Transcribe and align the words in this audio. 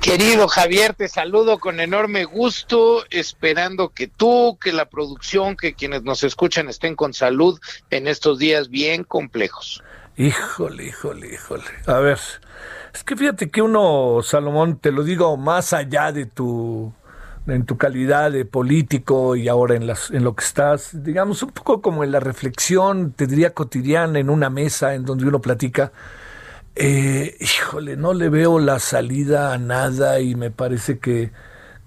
Querido 0.00 0.46
Javier, 0.46 0.94
te 0.94 1.08
saludo 1.08 1.58
con 1.58 1.80
enorme 1.80 2.24
gusto, 2.24 3.04
esperando 3.10 3.88
que 3.88 4.06
tú, 4.06 4.56
que 4.60 4.72
la 4.72 4.88
producción, 4.88 5.56
que 5.56 5.74
quienes 5.74 6.04
nos 6.04 6.22
escuchan 6.22 6.68
estén 6.68 6.94
con 6.94 7.12
salud 7.12 7.58
en 7.90 8.06
estos 8.06 8.38
días 8.38 8.68
bien 8.68 9.02
complejos. 9.02 9.82
Híjole, 10.16 10.84
híjole, 10.84 11.34
híjole. 11.34 11.64
A 11.86 11.98
ver, 11.98 12.18
es 12.94 13.04
que 13.04 13.16
fíjate 13.16 13.50
que 13.50 13.62
uno, 13.62 14.20
Salomón, 14.22 14.78
te 14.78 14.92
lo 14.92 15.02
digo 15.02 15.36
más 15.36 15.72
allá 15.72 16.12
de 16.12 16.26
tu 16.26 16.94
en 17.46 17.64
tu 17.64 17.76
calidad 17.76 18.32
de 18.32 18.44
político 18.44 19.36
y 19.36 19.48
ahora 19.48 19.76
en, 19.76 19.86
las, 19.86 20.10
en 20.10 20.24
lo 20.24 20.34
que 20.34 20.44
estás, 20.44 20.90
digamos, 21.04 21.42
un 21.42 21.50
poco 21.50 21.80
como 21.80 22.02
en 22.02 22.10
la 22.10 22.20
reflexión, 22.20 23.12
te 23.12 23.26
diría 23.26 23.54
cotidiana, 23.54 24.18
en 24.18 24.30
una 24.30 24.50
mesa 24.50 24.94
en 24.94 25.04
donde 25.04 25.26
uno 25.26 25.40
platica 25.40 25.92
eh, 26.76 27.36
híjole, 27.40 27.96
no 27.96 28.12
le 28.12 28.28
veo 28.28 28.58
la 28.58 28.78
salida 28.78 29.54
a 29.54 29.58
nada 29.58 30.20
y 30.20 30.34
me 30.34 30.50
parece 30.50 30.98
que, 30.98 31.32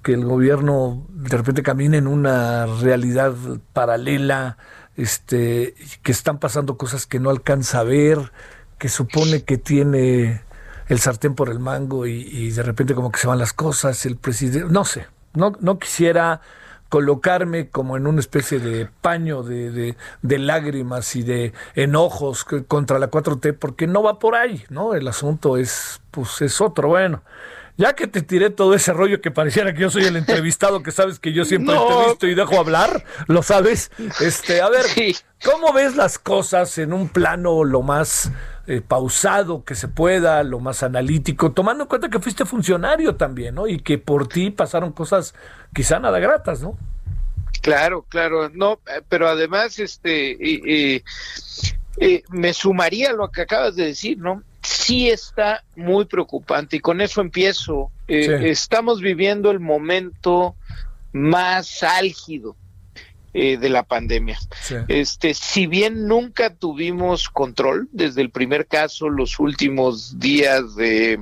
que 0.03 0.13
el 0.13 0.25
gobierno 0.25 1.05
de 1.09 1.37
repente 1.37 1.61
camina 1.61 1.97
en 1.97 2.07
una 2.07 2.65
realidad 2.65 3.33
paralela, 3.71 4.57
este, 4.97 5.75
que 6.01 6.11
están 6.11 6.39
pasando 6.39 6.75
cosas 6.77 7.05
que 7.05 7.19
no 7.19 7.29
alcanza 7.29 7.81
a 7.81 7.83
ver, 7.83 8.31
que 8.79 8.89
supone 8.89 9.43
que 9.43 9.59
tiene 9.59 10.41
el 10.87 10.99
sartén 10.99 11.35
por 11.35 11.49
el 11.49 11.59
mango 11.59 12.07
y, 12.07 12.21
y 12.21 12.51
de 12.51 12.63
repente 12.63 12.95
como 12.95 13.11
que 13.11 13.19
se 13.19 13.27
van 13.27 13.37
las 13.37 13.53
cosas, 13.53 14.05
el 14.07 14.17
presidente, 14.17 14.67
no 14.71 14.85
sé, 14.85 15.05
no, 15.35 15.53
no 15.61 15.77
quisiera 15.77 16.41
colocarme 16.89 17.69
como 17.69 17.95
en 17.95 18.07
una 18.07 18.19
especie 18.19 18.59
de 18.59 18.87
paño 19.01 19.43
de, 19.43 19.95
de, 20.21 20.39
lágrimas 20.39 21.15
y 21.15 21.23
de 21.23 21.53
enojos 21.75 22.43
contra 22.67 22.99
la 22.99 23.09
4T, 23.09 23.55
porque 23.57 23.87
no 23.87 24.03
va 24.03 24.19
por 24.19 24.35
ahí, 24.35 24.63
¿no? 24.69 24.95
El 24.95 25.07
asunto 25.07 25.57
es, 25.57 26.01
pues, 26.11 26.41
es 26.41 26.59
otro. 26.59 26.89
Bueno, 26.89 27.23
ya 27.77 27.93
que 27.93 28.07
te 28.07 28.21
tiré 28.21 28.49
todo 28.49 28.73
ese 28.73 28.91
rollo 28.91 29.21
que 29.21 29.31
pareciera 29.31 29.73
que 29.73 29.81
yo 29.81 29.89
soy 29.89 30.03
el 30.03 30.15
entrevistado, 30.17 30.83
que 30.83 30.91
sabes 30.91 31.19
que 31.19 31.31
yo 31.31 31.45
siempre 31.45 31.75
te 31.75 31.93
he 31.93 32.07
visto 32.07 32.27
y 32.27 32.35
dejo 32.35 32.59
hablar, 32.59 33.05
lo 33.27 33.43
sabes. 33.43 33.91
Este, 34.19 34.61
a 34.61 34.69
ver, 34.69 34.85
¿cómo 35.45 35.71
ves 35.71 35.95
las 35.95 36.19
cosas 36.19 36.77
en 36.79 36.91
un 36.91 37.07
plano 37.07 37.63
lo 37.63 37.81
más 37.81 38.31
eh, 38.69 38.81
pausado 38.81 39.63
que 39.63 39.73
se 39.73 39.87
pueda, 39.87 40.43
lo 40.43 40.59
más 40.59 40.83
analítico, 40.83 41.53
tomando 41.53 41.85
en 41.85 41.87
cuenta 41.87 42.07
que 42.07 42.19
fuiste 42.19 42.45
funcionario 42.45 43.15
también, 43.15 43.55
¿no? 43.55 43.67
Y 43.67 43.79
que 43.79 43.97
por 43.97 44.27
ti 44.27 44.51
pasaron 44.51 44.91
cosas 44.91 45.33
quizá 45.73 45.99
nada 45.99 46.19
gratas, 46.19 46.61
¿no? 46.61 46.77
Claro, 47.63 48.05
claro, 48.07 48.47
no, 48.49 48.73
eh, 48.85 49.01
pero 49.09 49.27
además, 49.27 49.79
este, 49.79 50.37
eh, 50.39 51.03
me 52.29 52.53
sumaría 52.53 53.09
a 53.09 53.13
lo 53.13 53.31
que 53.31 53.41
acabas 53.41 53.75
de 53.75 53.85
decir, 53.85 54.19
¿no? 54.19 54.43
Sí 54.61 55.09
está 55.09 55.63
muy 55.75 56.05
preocupante 56.05 56.75
y 56.75 56.79
con 56.79 57.01
eso 57.01 57.21
empiezo. 57.21 57.91
Estamos 58.07 59.01
viviendo 59.01 59.49
el 59.49 59.59
momento 59.59 60.55
más 61.11 61.81
álgido 61.81 62.55
eh, 63.31 63.57
de 63.57 63.69
la 63.69 63.83
pandemia. 63.83 64.39
Este, 64.87 65.35
si 65.35 65.67
bien 65.67 66.07
nunca 66.07 66.55
tuvimos 66.55 67.29
control 67.29 67.87
desde 67.91 68.21
el 68.21 68.31
primer 68.31 68.65
caso, 68.65 69.07
los 69.07 69.37
últimos 69.37 70.17
días 70.17 70.75
de 70.75 71.19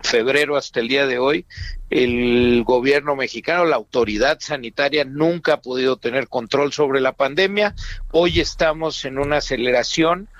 febrero 0.00 0.56
hasta 0.56 0.80
el 0.80 0.88
día 0.88 1.06
de 1.06 1.18
hoy, 1.18 1.44
el 1.90 2.64
gobierno 2.64 3.14
mexicano, 3.14 3.66
la 3.66 3.76
autoridad 3.76 4.38
sanitaria 4.40 5.04
nunca 5.04 5.54
ha 5.54 5.60
podido 5.60 5.98
tener 5.98 6.28
control 6.28 6.72
sobre 6.72 7.02
la 7.02 7.12
pandemia. 7.12 7.74
Hoy 8.10 8.40
estamos 8.40 9.04
en 9.04 9.18
una 9.18 9.36
aceleración 9.36 10.30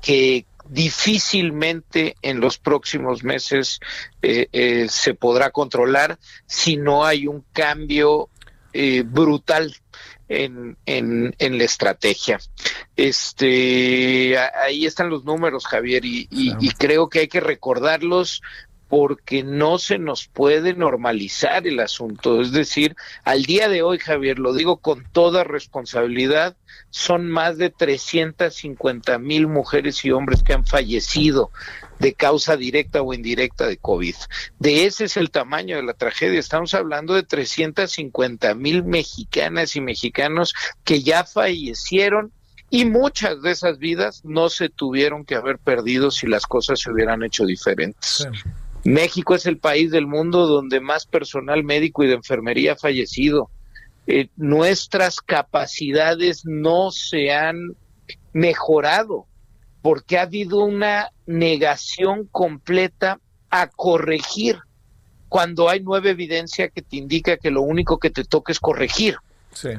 que 0.00 0.44
difícilmente 0.68 2.16
en 2.20 2.40
los 2.40 2.58
próximos 2.58 3.22
meses 3.22 3.78
eh, 4.22 4.48
eh, 4.52 4.88
se 4.88 5.14
podrá 5.14 5.50
controlar 5.50 6.18
si 6.46 6.76
no 6.76 7.04
hay 7.04 7.28
un 7.28 7.44
cambio 7.52 8.28
brutal 9.04 9.76
en, 10.32 10.76
en, 10.86 11.34
en 11.38 11.58
la 11.58 11.64
estrategia. 11.64 12.40
Este, 12.96 14.36
ahí 14.38 14.86
están 14.86 15.10
los 15.10 15.24
números, 15.24 15.66
Javier, 15.66 16.04
y, 16.04 16.28
y, 16.30 16.70
creo 16.70 17.08
que 17.08 17.20
hay 17.20 17.28
que 17.28 17.40
recordarlos 17.40 18.42
porque 18.92 19.42
no 19.42 19.78
se 19.78 19.98
nos 19.98 20.28
puede 20.28 20.74
normalizar 20.74 21.66
el 21.66 21.80
asunto. 21.80 22.42
Es 22.42 22.52
decir, 22.52 22.94
al 23.24 23.44
día 23.44 23.70
de 23.70 23.80
hoy, 23.80 23.98
Javier, 23.98 24.38
lo 24.38 24.52
digo 24.52 24.76
con 24.76 25.06
toda 25.12 25.44
responsabilidad, 25.44 26.58
son 26.90 27.30
más 27.30 27.56
de 27.56 27.70
350 27.70 29.18
mil 29.18 29.46
mujeres 29.46 30.04
y 30.04 30.10
hombres 30.10 30.42
que 30.42 30.52
han 30.52 30.66
fallecido 30.66 31.50
de 32.00 32.12
causa 32.12 32.58
directa 32.58 33.00
o 33.00 33.14
indirecta 33.14 33.66
de 33.66 33.78
COVID. 33.78 34.14
De 34.58 34.84
ese 34.84 35.06
es 35.06 35.16
el 35.16 35.30
tamaño 35.30 35.76
de 35.76 35.84
la 35.84 35.94
tragedia. 35.94 36.38
Estamos 36.38 36.74
hablando 36.74 37.14
de 37.14 37.22
350 37.22 38.54
mil 38.56 38.84
mexicanas 38.84 39.74
y 39.74 39.80
mexicanos 39.80 40.52
que 40.84 41.02
ya 41.02 41.24
fallecieron 41.24 42.30
y 42.68 42.84
muchas 42.84 43.40
de 43.40 43.52
esas 43.52 43.78
vidas 43.78 44.22
no 44.22 44.50
se 44.50 44.68
tuvieron 44.68 45.24
que 45.24 45.34
haber 45.34 45.58
perdido 45.58 46.10
si 46.10 46.26
las 46.26 46.44
cosas 46.44 46.78
se 46.80 46.90
hubieran 46.90 47.22
hecho 47.22 47.46
diferentes. 47.46 48.28
México 48.84 49.34
es 49.34 49.46
el 49.46 49.58
país 49.58 49.90
del 49.90 50.06
mundo 50.06 50.46
donde 50.46 50.80
más 50.80 51.06
personal 51.06 51.62
médico 51.64 52.02
y 52.02 52.08
de 52.08 52.14
enfermería 52.14 52.72
ha 52.72 52.76
fallecido. 52.76 53.50
Eh, 54.06 54.28
nuestras 54.36 55.20
capacidades 55.20 56.42
no 56.44 56.90
se 56.90 57.32
han 57.32 57.76
mejorado 58.32 59.26
porque 59.82 60.18
ha 60.18 60.22
habido 60.22 60.64
una 60.64 61.10
negación 61.26 62.28
completa 62.30 63.20
a 63.50 63.68
corregir 63.68 64.58
cuando 65.28 65.68
hay 65.68 65.80
nueva 65.80 66.10
evidencia 66.10 66.68
que 66.68 66.82
te 66.82 66.96
indica 66.96 67.36
que 67.36 67.50
lo 67.50 67.62
único 67.62 67.98
que 67.98 68.10
te 68.10 68.24
toca 68.24 68.52
es 68.52 68.60
corregir. 68.60 69.16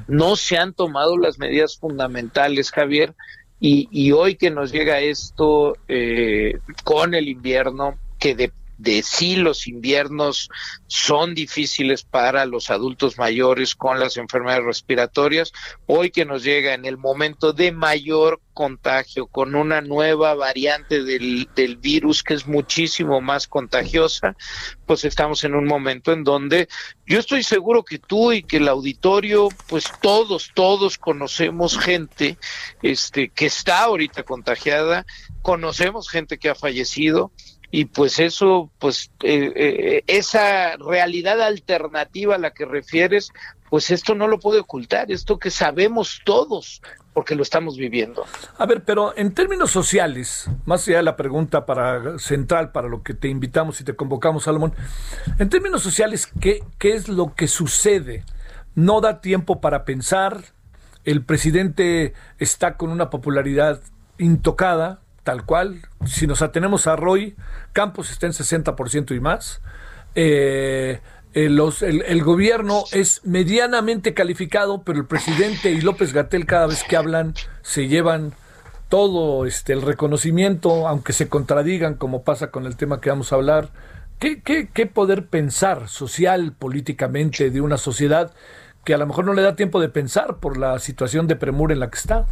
No 0.08 0.36
se 0.36 0.58
han 0.58 0.74
tomado 0.74 1.18
las 1.18 1.40
medidas 1.40 1.78
fundamentales, 1.78 2.72
Javier, 2.72 3.14
y, 3.60 4.12
hoy 4.12 4.36
que 4.36 4.52
nos 4.52 4.72
llega 4.72 5.00
esto 5.00 5.78
eh, 5.88 6.60
con 6.84 7.14
el 7.14 7.30
invierno, 7.30 7.98
que 8.20 8.36
de 8.36 8.52
de 8.78 9.04
sí 9.04 9.36
los 9.36 9.68
inviernos 9.68 10.50
son 10.88 11.36
difíciles 11.36 12.04
para 12.04 12.46
los 12.46 12.70
adultos 12.70 13.18
mayores 13.18 13.76
con 13.76 14.00
las 14.00 14.18
enfermedades 14.18 14.66
respiratorias, 14.66 15.54
hoy 15.86 16.12
que 16.12 16.26
nos 16.26 16.44
llega 16.44 16.74
en 16.74 16.86
el 16.86 16.98
momento 16.98 17.54
de 17.54 17.72
mayor 17.72 18.42
contagio 18.54 19.28
con 19.28 19.56
una 19.56 19.82
nueva 19.82 20.36
variante 20.36 21.04
del, 21.04 21.50
del 21.56 21.78
virus 21.78 22.24
que 22.24 22.36
es 22.36 22.48
muchísimo 22.48 23.22
más 23.22 23.48
contagiosa, 23.48 24.36
pues 24.86 25.06
estamos 25.06 25.44
en 25.44 25.56
un 25.56 25.66
momento 25.66 26.12
en 26.12 26.24
donde 26.24 26.68
yo 27.06 27.20
estoy 27.20 27.44
seguro 27.44 27.84
que 27.84 28.00
tú 28.00 28.32
y 28.32 28.44
que 28.44 28.58
el 28.58 28.68
auditorio, 28.68 29.50
pues 29.68 29.86
todos, 30.02 30.52
todos 30.54 30.98
conocemos 30.98 31.78
gente 31.78 32.38
este, 32.82 33.30
que 33.30 33.48
está 33.48 33.84
ahorita 33.84 34.24
contagiada, 34.24 35.06
conocemos 35.42 36.10
gente 36.10 36.38
que 36.38 36.50
ha 36.50 36.56
fallecido, 36.56 37.32
y 37.76 37.86
pues 37.86 38.20
eso, 38.20 38.70
pues 38.78 39.10
eh, 39.24 39.52
eh, 39.56 40.04
esa 40.06 40.78
realidad 40.78 41.42
alternativa 41.42 42.36
a 42.36 42.38
la 42.38 42.52
que 42.52 42.66
refieres, 42.66 43.32
pues 43.68 43.90
esto 43.90 44.14
no 44.14 44.28
lo 44.28 44.40
puede 44.40 44.60
ocultar, 44.60 45.12
esto 45.12 45.40
que 45.40 45.50
sabemos 45.50 46.22
todos, 46.24 46.84
porque 47.16 47.34
lo 47.34 47.42
estamos 47.42 47.76
viviendo. 47.76 48.26
A 48.60 48.68
ver, 48.68 48.84
pero 48.84 49.18
en 49.18 49.34
términos 49.34 49.72
sociales, 49.72 50.48
más 50.66 50.88
allá 50.88 50.98
de 50.98 51.04
la 51.04 51.16
pregunta 51.16 51.66
para 51.66 52.20
central 52.20 52.72
para 52.72 52.90
lo 52.90 53.02
que 53.02 53.16
te 53.16 53.28
invitamos 53.28 53.82
y 53.82 53.84
te 53.84 53.96
convocamos, 53.96 54.44
Salomón, 54.44 54.76
en 55.40 55.50
términos 55.50 55.82
sociales, 55.82 56.28
¿qué, 56.40 56.64
qué 56.78 56.94
es 56.94 57.08
lo 57.08 57.34
que 57.34 57.48
sucede? 57.48 58.24
No 58.76 59.02
da 59.02 59.20
tiempo 59.20 59.62
para 59.62 59.84
pensar, 59.84 60.44
el 61.06 61.26
presidente 61.26 62.14
está 62.38 62.78
con 62.78 62.92
una 62.92 63.10
popularidad 63.10 63.82
intocada, 64.20 65.03
tal 65.24 65.46
cual. 65.46 65.82
Si 66.06 66.28
nos 66.28 66.42
atenemos 66.42 66.88
a 66.88 66.96
Roy, 66.96 67.36
Campos 67.72 68.12
está 68.12 68.28
en 68.28 68.34
60% 68.34 69.16
y 69.16 69.20
más. 69.20 69.62
Eh, 70.16 71.00
eh, 71.34 71.46
el, 71.82 72.24
gobierno 72.24 72.84
es 72.92 73.22
medianamente 73.24 74.14
calificado, 74.14 74.84
pero 74.84 75.00
el 75.00 75.06
presidente 75.06 75.72
y 75.72 75.82
López 75.82 76.14
Gatel 76.14 76.46
cada 76.46 76.68
vez 76.68 76.84
que 76.84 76.96
hablan 76.96 77.34
se 77.64 77.88
llevan 77.88 78.34
todo 78.90 79.48
este 79.48 79.74
el 79.74 79.82
reconocimiento, 79.82 80.88
aunque 80.88 81.14
se 81.14 81.28
contradigan, 81.28 81.96
como 81.96 82.24
pasa 82.24 82.52
con 82.52 82.68
el 82.68 82.76
tema 82.76 83.02
que 83.02 83.10
vamos 83.10 83.32
a 83.32 83.36
hablar. 83.36 83.70
¿Qué, 84.20 84.42
qué, 84.42 84.70
qué 84.72 84.86
poder 84.86 85.26
pensar 85.26 85.90
social, 85.90 86.54
políticamente, 86.58 87.50
de 87.50 87.62
una 87.62 87.78
sociedad 87.78 88.32
que 88.86 88.94
a 88.94 88.98
lo 88.98 89.08
mejor 89.08 89.26
no 89.26 89.34
le 89.34 89.42
da 89.42 89.56
tiempo 89.56 89.82
de 89.82 89.90
pensar 89.90 90.38
por 90.38 90.58
la 90.58 90.78
situación 90.78 91.28
de 91.28 91.36
premura 91.36 91.74
en 91.74 91.80
la 91.80 91.90
que 91.90 91.98
está? 91.98 92.28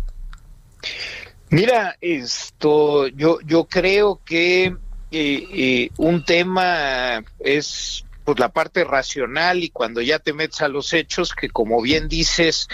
Mira, 1.51 1.98
esto, 2.00 3.07
yo, 3.07 3.39
yo 3.42 3.65
creo 3.65 4.21
que 4.24 4.68
eh, 4.68 4.77
eh, 5.12 5.89
un 5.98 6.24
tema 6.24 7.25
es 7.39 8.06
pues 8.24 8.39
la 8.39 8.48
parte 8.48 8.86
racional 8.86 9.62
y 9.62 9.69
cuando 9.69 10.00
ya 10.00 10.19
te 10.19 10.31
metes 10.31 10.62
a 10.62 10.69
los 10.69 10.94
hechos, 10.94 11.33
que 11.33 11.50
como 11.50 11.81
bien 11.81 12.07
dices, 12.07 12.69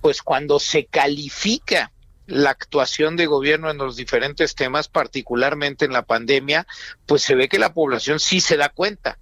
pues 0.00 0.22
cuando 0.22 0.58
se 0.58 0.86
califica 0.86 1.92
la 2.26 2.48
actuación 2.48 3.16
de 3.16 3.26
gobierno 3.26 3.70
en 3.70 3.76
los 3.76 3.96
diferentes 3.96 4.54
temas, 4.54 4.88
particularmente 4.88 5.84
en 5.84 5.92
la 5.92 6.06
pandemia, 6.06 6.66
pues 7.04 7.20
se 7.20 7.34
ve 7.34 7.50
que 7.50 7.58
la 7.58 7.74
población 7.74 8.18
sí 8.18 8.40
se 8.40 8.56
da 8.56 8.70
cuenta. 8.70 9.18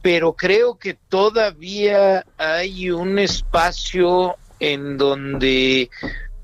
Pero 0.00 0.34
creo 0.34 0.78
que 0.78 0.94
todavía 0.94 2.24
hay 2.38 2.92
un 2.92 3.18
espacio 3.18 4.36
en 4.60 4.96
donde 4.96 5.90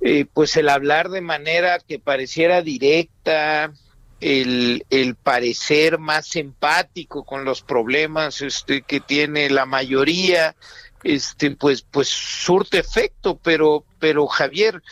eh, 0.01 0.25
pues 0.33 0.57
el 0.57 0.69
hablar 0.69 1.11
de 1.11 1.21
manera 1.21 1.79
que 1.79 1.99
pareciera 1.99 2.63
directa, 2.63 3.73
el, 4.21 4.85
el, 4.91 5.15
parecer 5.15 5.99
más 5.99 6.37
empático 6.37 7.25
con 7.25 7.45
los 7.45 7.63
problemas 7.63 8.43
este, 8.43 8.83
que 8.83 9.01
tiene 9.01 9.51
la 9.51 9.67
mayoría, 9.67 10.57
este, 11.05 11.51
pues, 11.53 11.83
pues 11.83 12.09
surte 12.09 12.79
efecto, 12.79 13.39
pero, 13.43 13.85
pero 13.99 14.27
Javier, 14.27 14.83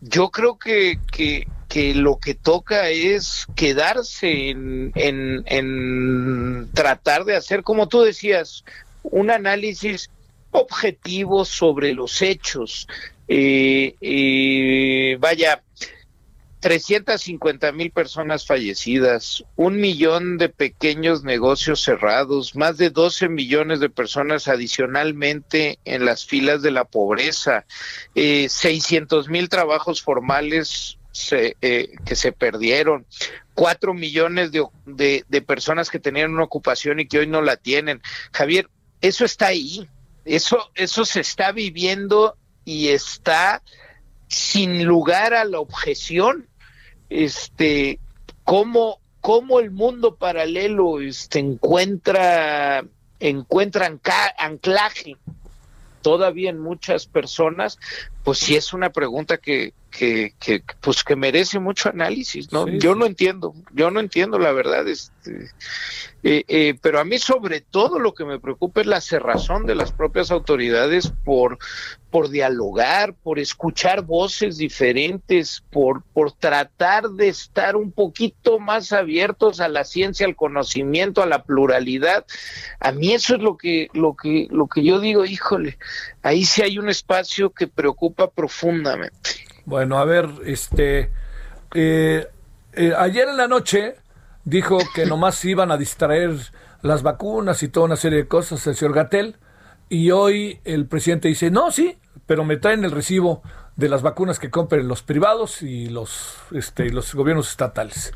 yo 0.00 0.30
creo 0.30 0.58
que, 0.58 0.98
que, 1.12 1.46
que 1.68 1.94
lo 1.94 2.18
que 2.18 2.34
toca 2.34 2.88
es 2.90 3.46
quedarse 3.54 4.50
en, 4.50 4.92
en, 4.94 5.44
en 5.46 6.70
tratar 6.72 7.24
de 7.24 7.36
hacer, 7.36 7.62
como 7.62 7.88
tú 7.88 8.02
decías, 8.02 8.64
un 9.02 9.30
análisis 9.30 10.10
objetivo 10.50 11.44
sobre 11.44 11.92
los 11.92 12.22
hechos, 12.22 12.88
eh, 13.28 13.94
eh, 14.00 15.16
vaya, 15.18 15.62
350 16.60 17.70
mil 17.72 17.90
personas 17.90 18.46
fallecidas, 18.46 19.44
un 19.56 19.80
millón 19.80 20.36
de 20.38 20.48
pequeños 20.48 21.22
negocios 21.22 21.82
cerrados, 21.82 22.56
más 22.56 22.76
de 22.76 22.90
12 22.90 23.28
millones 23.28 23.78
de 23.80 23.90
personas 23.90 24.48
adicionalmente 24.48 25.78
en 25.84 26.04
las 26.04 26.24
filas 26.26 26.62
de 26.62 26.70
la 26.70 26.84
pobreza, 26.84 27.66
eh, 28.14 28.48
600 28.48 29.28
mil 29.28 29.48
trabajos 29.48 30.02
formales 30.02 30.98
eh, 31.30 31.94
que 32.04 32.16
se 32.16 32.32
perdieron, 32.32 33.06
cuatro 33.54 33.94
millones 33.94 34.50
de, 34.50 34.66
de, 34.86 35.24
de 35.28 35.42
personas 35.42 35.88
que 35.88 35.98
tenían 35.98 36.32
una 36.32 36.44
ocupación 36.44 37.00
y 37.00 37.06
que 37.06 37.20
hoy 37.20 37.26
no 37.26 37.42
la 37.42 37.56
tienen. 37.56 38.02
Javier, 38.32 38.68
eso 39.00 39.24
está 39.24 39.48
ahí, 39.48 39.88
eso, 40.24 40.70
eso 40.74 41.04
se 41.04 41.20
está 41.20 41.52
viviendo 41.52 42.36
y 42.66 42.88
está 42.88 43.62
sin 44.28 44.84
lugar 44.84 45.32
a 45.32 45.44
la 45.46 45.60
objeción, 45.60 46.48
este, 47.08 48.00
cómo, 48.44 49.00
cómo 49.22 49.60
el 49.60 49.70
mundo 49.70 50.16
paralelo 50.16 51.00
este, 51.00 51.38
encuentra, 51.38 52.84
encuentra 53.20 53.90
anclaje 54.36 55.16
todavía 56.02 56.50
en 56.50 56.58
muchas 56.58 57.06
personas, 57.06 57.78
pues 58.26 58.40
sí 58.40 58.56
es 58.56 58.72
una 58.72 58.90
pregunta 58.90 59.36
que, 59.36 59.72
que, 59.88 60.34
que 60.40 60.60
pues 60.80 61.04
que 61.04 61.14
merece 61.14 61.60
mucho 61.60 61.90
análisis, 61.90 62.50
¿no? 62.50 62.66
yo 62.66 62.96
no 62.96 63.06
entiendo, 63.06 63.54
yo 63.72 63.92
no 63.92 64.00
entiendo 64.00 64.40
la 64.40 64.50
verdad, 64.50 64.88
este, 64.88 65.52
eh, 66.24 66.44
eh, 66.48 66.74
pero 66.82 66.98
a 66.98 67.04
mí 67.04 67.18
sobre 67.18 67.60
todo 67.60 68.00
lo 68.00 68.12
que 68.12 68.24
me 68.24 68.40
preocupa 68.40 68.80
es 68.80 68.88
la 68.88 69.00
cerrazón 69.00 69.64
de 69.64 69.76
las 69.76 69.92
propias 69.92 70.32
autoridades 70.32 71.12
por, 71.24 71.58
por 72.10 72.30
dialogar, 72.30 73.14
por 73.14 73.38
escuchar 73.38 74.02
voces 74.02 74.56
diferentes, 74.56 75.62
por, 75.70 76.02
por 76.02 76.32
tratar 76.32 77.10
de 77.10 77.28
estar 77.28 77.76
un 77.76 77.92
poquito 77.92 78.58
más 78.58 78.92
abiertos 78.92 79.60
a 79.60 79.68
la 79.68 79.84
ciencia, 79.84 80.26
al 80.26 80.34
conocimiento, 80.34 81.22
a 81.22 81.26
la 81.26 81.44
pluralidad. 81.44 82.26
A 82.80 82.90
mí 82.90 83.12
eso 83.12 83.36
es 83.36 83.42
lo 83.42 83.56
que, 83.56 83.88
lo 83.92 84.16
que, 84.16 84.48
lo 84.50 84.66
que 84.66 84.82
yo 84.82 84.98
digo, 84.98 85.24
híjole, 85.24 85.78
ahí 86.22 86.44
sí 86.44 86.62
hay 86.62 86.78
un 86.78 86.88
espacio 86.88 87.50
que 87.50 87.68
preocupa 87.68 88.15
profundamente. 88.34 89.30
Bueno, 89.64 89.98
a 89.98 90.04
ver, 90.04 90.28
este, 90.44 91.10
eh, 91.74 92.26
ayer 92.96 93.28
en 93.28 93.36
la 93.36 93.48
noche 93.48 93.96
dijo 94.44 94.78
que 94.94 95.06
nomás 95.06 95.44
iban 95.44 95.70
a 95.70 95.76
distraer 95.76 96.36
las 96.82 97.02
vacunas 97.02 97.62
y 97.62 97.68
toda 97.68 97.86
una 97.86 97.96
serie 97.96 98.18
de 98.18 98.28
cosas 98.28 98.66
el 98.66 98.76
señor 98.76 98.94
Gatel. 98.94 99.36
Y 99.88 100.10
hoy 100.10 100.60
el 100.64 100.86
presidente 100.86 101.28
dice, 101.28 101.50
no, 101.50 101.70
sí, 101.70 101.98
pero 102.26 102.44
me 102.44 102.56
traen 102.56 102.84
el 102.84 102.90
recibo 102.90 103.42
de 103.76 103.88
las 103.88 104.02
vacunas 104.02 104.38
que 104.38 104.50
compren 104.50 104.88
los 104.88 105.02
privados 105.02 105.62
y 105.62 105.88
los, 105.88 106.36
este, 106.52 106.90
los 106.90 107.14
gobiernos 107.14 107.50
estatales. 107.50 108.12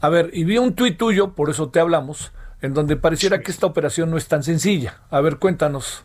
A 0.00 0.08
ver, 0.08 0.30
y 0.32 0.44
vi 0.44 0.58
un 0.58 0.74
tuit 0.74 0.96
tuyo, 0.96 1.32
por 1.34 1.50
eso 1.50 1.70
te 1.70 1.80
hablamos, 1.80 2.32
en 2.62 2.74
donde 2.74 2.96
pareciera 2.96 3.40
que 3.40 3.50
esta 3.50 3.66
operación 3.66 4.10
no 4.10 4.16
es 4.16 4.28
tan 4.28 4.42
sencilla. 4.42 5.00
A 5.10 5.20
ver, 5.20 5.38
cuéntanos. 5.38 6.04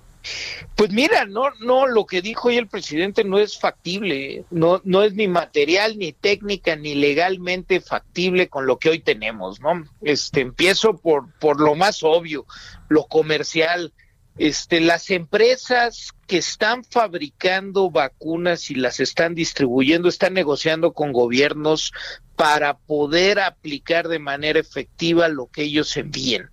Pues 0.75 0.91
mira, 0.91 1.25
no, 1.25 1.51
no, 1.59 1.87
lo 1.87 2.05
que 2.05 2.21
dijo 2.21 2.49
hoy 2.49 2.57
el 2.57 2.67
presidente 2.67 3.23
no 3.23 3.39
es 3.39 3.57
factible, 3.57 4.45
no, 4.51 4.81
no 4.83 5.03
es 5.03 5.13
ni 5.13 5.27
material, 5.27 5.97
ni 5.97 6.13
técnica, 6.13 6.75
ni 6.75 6.95
legalmente 6.95 7.81
factible 7.81 8.49
con 8.49 8.65
lo 8.65 8.77
que 8.77 8.89
hoy 8.89 8.99
tenemos, 8.99 9.59
¿no? 9.61 9.85
Este, 10.01 10.41
empiezo 10.41 10.97
por, 10.97 11.31
por 11.39 11.61
lo 11.61 11.75
más 11.75 12.03
obvio, 12.03 12.45
lo 12.89 13.05
comercial. 13.05 13.93
Este, 14.37 14.81
las 14.81 15.11
empresas 15.11 16.11
que 16.27 16.37
están 16.37 16.83
fabricando 16.83 17.89
vacunas 17.89 18.69
y 18.69 18.75
las 18.75 18.99
están 18.99 19.33
distribuyendo 19.33 20.09
están 20.09 20.33
negociando 20.33 20.91
con 20.91 21.13
gobiernos 21.13 21.93
para 22.35 22.77
poder 22.77 23.39
aplicar 23.39 24.09
de 24.09 24.19
manera 24.19 24.59
efectiva 24.59 25.29
lo 25.29 25.47
que 25.47 25.63
ellos 25.63 25.95
envíen. 25.95 26.49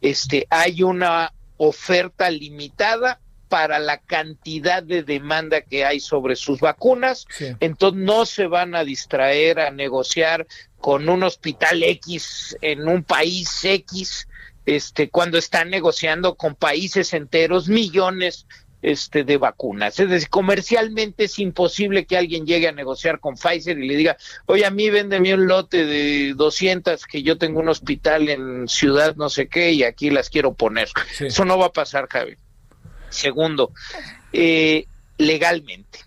Este, 0.00 0.46
hay 0.48 0.84
una 0.84 1.32
oferta 1.56 2.30
limitada 2.30 3.20
para 3.48 3.78
la 3.78 3.98
cantidad 3.98 4.82
de 4.82 5.02
demanda 5.02 5.60
que 5.60 5.84
hay 5.84 6.00
sobre 6.00 6.34
sus 6.34 6.60
vacunas, 6.60 7.26
entonces 7.60 8.02
no 8.02 8.26
se 8.26 8.46
van 8.46 8.74
a 8.74 8.82
distraer 8.82 9.60
a 9.60 9.70
negociar 9.70 10.46
con 10.80 11.08
un 11.08 11.22
hospital 11.22 11.82
X 11.82 12.56
en 12.62 12.88
un 12.88 13.04
país 13.04 13.64
X, 13.64 14.28
este, 14.66 15.08
cuando 15.08 15.38
están 15.38 15.70
negociando 15.70 16.34
con 16.34 16.54
países 16.54 17.12
enteros 17.12 17.68
millones 17.68 18.46
este, 18.84 19.24
de 19.24 19.38
vacunas. 19.38 19.98
Es 19.98 20.10
decir, 20.10 20.28
comercialmente 20.28 21.24
es 21.24 21.38
imposible 21.38 22.04
que 22.04 22.18
alguien 22.18 22.44
llegue 22.44 22.68
a 22.68 22.72
negociar 22.72 23.18
con 23.18 23.36
Pfizer 23.36 23.78
y 23.78 23.88
le 23.88 23.96
diga, 23.96 24.18
oye, 24.44 24.66
a 24.66 24.70
mí 24.70 24.90
véndeme 24.90 25.32
un 25.32 25.46
lote 25.46 25.86
de 25.86 26.34
200 26.34 27.06
que 27.06 27.22
yo 27.22 27.38
tengo 27.38 27.60
un 27.60 27.70
hospital 27.70 28.28
en 28.28 28.68
ciudad 28.68 29.16
no 29.16 29.30
sé 29.30 29.48
qué 29.48 29.72
y 29.72 29.84
aquí 29.84 30.10
las 30.10 30.28
quiero 30.28 30.52
poner. 30.52 30.90
Eso 31.18 31.46
no 31.46 31.56
va 31.56 31.66
a 31.66 31.72
pasar, 31.72 32.08
Javi. 32.10 32.36
Segundo, 33.08 33.72
eh, 34.34 34.84
legalmente. 35.16 36.00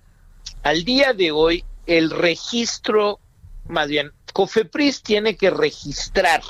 Al 0.62 0.84
día 0.84 1.14
de 1.14 1.32
hoy, 1.32 1.64
el 1.88 2.12
registro, 2.12 3.20
más 3.68 3.88
bien, 3.88 4.12
COFEPRIS 4.34 5.02
tiene 5.02 5.36
que 5.36 5.50
registrar 5.50 6.44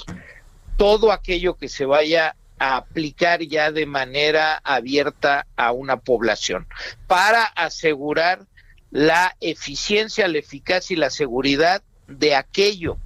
todo 0.76 1.14
aquello 1.14 1.56
que 1.56 1.70
se 1.70 1.86
vaya 1.86 2.36
a 2.60 2.78
aplicar 2.78 3.42
ya 3.42 3.72
de 3.72 3.86
manera 3.86 4.60
abierta 4.64 5.48
a 5.56 5.72
una 5.72 5.98
población 5.98 6.68
para 7.08 7.44
asegurar 7.44 8.46
la 8.92 9.36
eficiencia, 9.42 10.28
la 10.28 10.40
eficacia 10.40 10.94
y 10.94 10.98
la 10.98 11.10
seguridad 11.10 11.84
de 12.08 12.36
aquello 12.36 12.98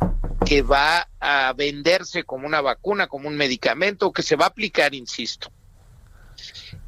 que 0.46 0.62
va 0.62 1.08
a 1.20 1.54
venderse 1.54 2.24
como 2.24 2.48
una 2.48 2.62
vacuna, 2.62 3.08
como 3.08 3.28
un 3.28 3.38
medicamento, 3.38 4.12
que 4.12 4.24
se 4.24 4.36
va 4.36 4.46
a 4.46 4.50
aplicar, 4.50 4.94
insisto. 4.94 5.52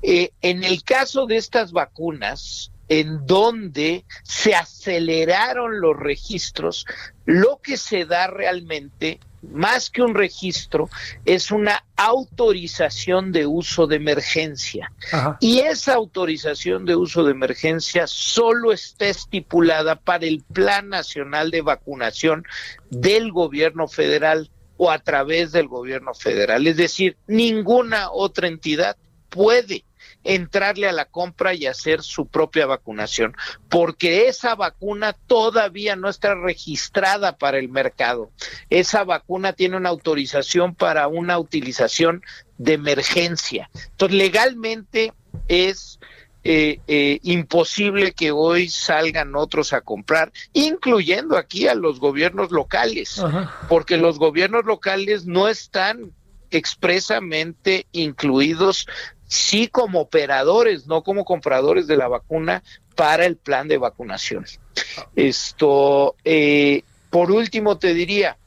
Eh, 0.01 0.31
en 0.41 0.63
el 0.63 0.83
caso 0.83 1.25
de 1.25 1.37
estas 1.37 1.71
vacunas, 1.71 2.71
en 2.89 3.25
donde 3.25 4.05
se 4.23 4.55
aceleraron 4.55 5.79
los 5.79 5.97
registros, 5.97 6.85
lo 7.25 7.59
que 7.61 7.77
se 7.77 8.05
da 8.05 8.27
realmente 8.27 9.19
más 9.51 9.89
que 9.89 10.01
un 10.01 10.15
registro, 10.15 10.89
es 11.25 11.51
una 11.51 11.83
autorización 11.95 13.31
de 13.31 13.45
uso 13.45 13.87
de 13.87 13.97
emergencia. 13.97 14.91
Y 15.39 15.59
esa 15.59 15.95
autorización 15.95 16.85
de 16.85 16.95
uso 16.95 17.23
de 17.23 17.31
emergencia 17.31 18.07
solo 18.07 18.71
está 18.71 19.05
estipulada 19.05 19.95
para 19.95 20.25
el 20.25 20.43
Plan 20.53 20.89
Nacional 20.89 21.51
de 21.51 21.61
Vacunación 21.61 22.45
del 22.89 23.31
gobierno 23.31 23.87
federal 23.87 24.49
o 24.77 24.91
a 24.91 24.99
través 24.99 25.51
del 25.51 25.67
gobierno 25.67 26.13
federal. 26.13 26.65
Es 26.67 26.77
decir, 26.77 27.17
ninguna 27.27 28.11
otra 28.11 28.47
entidad 28.47 28.97
puede 29.29 29.83
entrarle 30.23 30.87
a 30.87 30.91
la 30.91 31.05
compra 31.05 31.53
y 31.53 31.65
hacer 31.65 32.01
su 32.01 32.27
propia 32.27 32.65
vacunación, 32.65 33.35
porque 33.69 34.27
esa 34.27 34.55
vacuna 34.55 35.13
todavía 35.13 35.95
no 35.95 36.09
está 36.09 36.35
registrada 36.35 37.37
para 37.37 37.57
el 37.57 37.69
mercado. 37.69 38.31
Esa 38.69 39.03
vacuna 39.03 39.53
tiene 39.53 39.77
una 39.77 39.89
autorización 39.89 40.75
para 40.75 41.07
una 41.07 41.37
utilización 41.39 42.23
de 42.57 42.73
emergencia. 42.73 43.69
Entonces, 43.91 44.17
legalmente 44.17 45.13
es 45.47 45.99
eh, 46.45 46.81
eh, 46.87 47.19
imposible 47.23 48.11
que 48.11 48.31
hoy 48.31 48.67
salgan 48.67 49.33
otros 49.33 49.71
a 49.71 49.79
comprar, 49.79 50.33
incluyendo 50.51 51.37
aquí 51.37 51.69
a 51.69 51.73
los 51.73 52.01
gobiernos 52.01 52.51
locales, 52.51 53.23
porque 53.69 53.95
los 53.95 54.19
gobiernos 54.19 54.65
locales 54.65 55.25
no 55.25 55.47
están 55.47 56.11
expresamente 56.51 57.87
incluidos, 57.93 58.87
sí 59.33 59.67
como 59.67 59.99
operadores, 59.99 60.85
no 60.85 61.03
como 61.03 61.25
compradores 61.25 61.87
de 61.87 61.97
la 61.97 62.07
vacuna 62.07 62.63
para 62.95 63.25
el 63.25 63.35
plan 63.35 63.67
de 63.67 63.79
vacunación. 63.79 64.45
Esto, 65.15 66.15
eh, 66.23 66.83
por 67.09 67.31
último, 67.31 67.79
te 67.79 67.95
diría, 67.95 68.37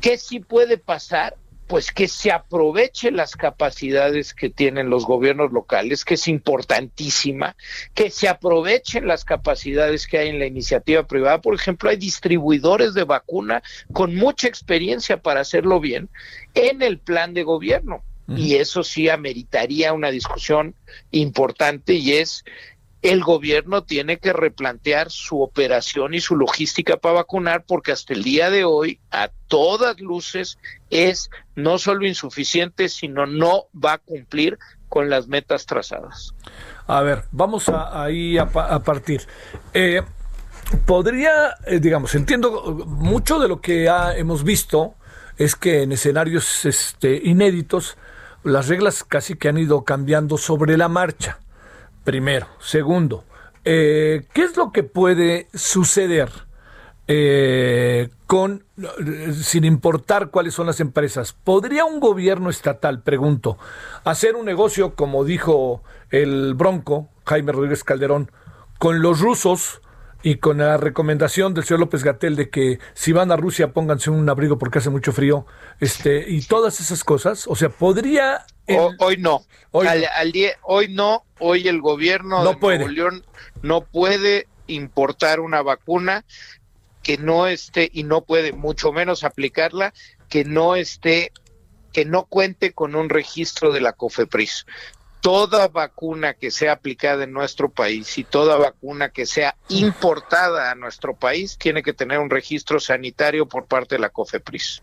¿qué 0.00 0.16
sí 0.16 0.40
puede 0.40 0.78
pasar? 0.78 1.36
pues 1.68 1.90
que 1.90 2.06
se 2.06 2.30
aprovechen 2.30 3.16
las 3.16 3.34
capacidades 3.34 4.34
que 4.34 4.50
tienen 4.50 4.90
los 4.90 5.06
gobiernos 5.06 5.52
locales, 5.52 6.04
que 6.04 6.14
es 6.14 6.28
importantísima, 6.28 7.56
que 7.94 8.10
se 8.10 8.28
aprovechen 8.28 9.06
las 9.06 9.24
capacidades 9.24 10.06
que 10.06 10.18
hay 10.18 10.28
en 10.28 10.38
la 10.38 10.44
iniciativa 10.44 11.06
privada. 11.06 11.40
Por 11.40 11.54
ejemplo, 11.54 11.88
hay 11.88 11.96
distribuidores 11.96 12.92
de 12.92 13.04
vacuna 13.04 13.62
con 13.90 14.14
mucha 14.14 14.48
experiencia 14.48 15.22
para 15.22 15.40
hacerlo 15.40 15.80
bien 15.80 16.10
en 16.52 16.82
el 16.82 16.98
plan 16.98 17.32
de 17.32 17.42
gobierno. 17.42 18.04
Y 18.36 18.56
eso 18.56 18.82
sí 18.84 19.08
ameritaría 19.08 19.92
una 19.92 20.10
discusión 20.10 20.74
importante 21.10 21.94
y 21.94 22.12
es 22.12 22.44
el 23.02 23.24
gobierno 23.24 23.82
tiene 23.82 24.18
que 24.18 24.32
replantear 24.32 25.10
su 25.10 25.42
operación 25.42 26.14
y 26.14 26.20
su 26.20 26.36
logística 26.36 26.96
para 26.96 27.16
vacunar 27.16 27.64
porque 27.66 27.90
hasta 27.90 28.14
el 28.14 28.22
día 28.22 28.48
de 28.48 28.64
hoy 28.64 29.00
a 29.10 29.30
todas 29.48 30.00
luces 30.00 30.56
es 30.88 31.28
no 31.56 31.78
solo 31.78 32.06
insuficiente, 32.06 32.88
sino 32.88 33.26
no 33.26 33.66
va 33.74 33.94
a 33.94 33.98
cumplir 33.98 34.56
con 34.88 35.10
las 35.10 35.26
metas 35.26 35.66
trazadas. 35.66 36.32
A 36.86 37.00
ver, 37.00 37.24
vamos 37.32 37.68
a, 37.68 38.04
ahí 38.04 38.38
a, 38.38 38.46
partir. 38.46 39.22
Eh, 39.74 40.02
podría, 40.86 41.56
eh, 41.66 41.80
digamos, 41.80 42.14
entiendo 42.14 42.84
mucho 42.86 43.40
de 43.40 43.48
lo 43.48 43.60
que 43.60 43.86
hemos 44.16 44.44
visto 44.44 44.94
es 45.38 45.56
que 45.56 45.82
en 45.82 45.92
escenarios 45.92 46.64
este, 46.66 47.20
inéditos 47.24 47.96
las 48.44 48.68
reglas 48.68 49.04
casi 49.04 49.36
que 49.36 49.48
han 49.48 49.58
ido 49.58 49.84
cambiando 49.84 50.38
sobre 50.38 50.76
la 50.76 50.88
marcha. 50.88 51.38
Primero. 52.04 52.46
Segundo, 52.58 53.24
eh, 53.64 54.26
¿qué 54.32 54.42
es 54.42 54.56
lo 54.56 54.72
que 54.72 54.82
puede 54.82 55.48
suceder 55.54 56.30
eh, 57.06 58.08
con, 58.26 58.64
sin 59.32 59.64
importar 59.64 60.30
cuáles 60.30 60.54
son 60.54 60.66
las 60.66 60.80
empresas? 60.80 61.32
¿Podría 61.32 61.84
un 61.84 62.00
gobierno 62.00 62.50
estatal, 62.50 63.02
pregunto, 63.02 63.58
hacer 64.04 64.34
un 64.34 64.44
negocio, 64.44 64.94
como 64.94 65.24
dijo 65.24 65.82
el 66.10 66.54
Bronco, 66.54 67.08
Jaime 67.24 67.52
Rodríguez 67.52 67.84
Calderón, 67.84 68.30
con 68.78 69.00
los 69.00 69.20
rusos? 69.20 69.80
Y 70.22 70.36
con 70.36 70.58
la 70.58 70.76
recomendación 70.76 71.54
del 71.54 71.64
señor 71.64 71.80
López 71.80 72.04
Gatel 72.04 72.36
de 72.36 72.48
que 72.48 72.78
si 72.94 73.12
van 73.12 73.32
a 73.32 73.36
Rusia 73.36 73.72
pónganse 73.72 74.10
un 74.10 74.28
abrigo 74.28 74.58
porque 74.58 74.78
hace 74.78 74.90
mucho 74.90 75.12
frío, 75.12 75.46
este 75.80 76.24
y 76.28 76.42
todas 76.42 76.80
esas 76.80 77.04
cosas, 77.04 77.46
o 77.48 77.56
sea, 77.56 77.68
podría 77.68 78.46
hoy 78.98 79.16
no. 79.18 79.44
Hoy, 79.72 79.86
al, 79.86 80.04
hoy 80.62 80.88
no, 80.88 81.24
hoy 81.38 81.66
el 81.66 81.80
gobierno 81.80 82.44
de 82.44 82.56
Nuevo 82.56 82.88
León 82.88 83.24
no 83.62 83.80
puede 83.82 84.46
importar 84.66 85.40
una 85.40 85.62
vacuna 85.62 86.24
que 87.02 87.18
no 87.18 87.46
esté 87.46 87.90
y 87.92 88.04
no 88.04 88.22
puede 88.22 88.52
mucho 88.52 88.92
menos 88.92 89.24
aplicarla 89.24 89.92
que 90.28 90.44
no 90.44 90.76
esté 90.76 91.32
que 91.92 92.04
no 92.04 92.24
cuente 92.24 92.72
con 92.72 92.94
un 92.94 93.08
registro 93.08 93.72
de 93.72 93.80
la 93.80 93.92
COFEPRIS 93.92 94.66
toda 95.22 95.68
vacuna 95.68 96.34
que 96.34 96.50
sea 96.50 96.72
aplicada 96.72 97.24
en 97.24 97.32
nuestro 97.32 97.70
país 97.70 98.18
y 98.18 98.24
toda 98.24 98.56
vacuna 98.56 99.10
que 99.10 99.24
sea 99.24 99.56
importada 99.68 100.72
a 100.72 100.74
nuestro 100.74 101.14
país 101.14 101.56
tiene 101.56 101.82
que 101.84 101.92
tener 101.92 102.18
un 102.18 102.28
registro 102.28 102.80
sanitario 102.80 103.46
por 103.46 103.66
parte 103.66 103.94
de 103.94 104.00
la 104.00 104.10
COFEPRIS. 104.10 104.82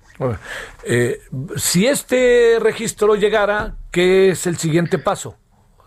Eh, 0.85 1.19
si 1.57 1.85
este 1.85 2.57
registro 2.59 3.15
llegara, 3.15 3.75
¿qué 3.91 4.29
es 4.29 4.47
el 4.47 4.57
siguiente 4.57 4.97
paso? 4.97 5.35